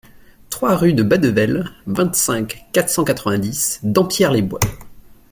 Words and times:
trois 0.49 0.75
rue 0.77 0.95
de 0.95 1.03
Badevel, 1.03 1.69
vingt-cinq, 1.85 2.65
quatre 2.73 2.89
cent 2.89 3.03
quatre-vingt-dix, 3.03 3.81
Dampierre-les-Bois 3.83 4.59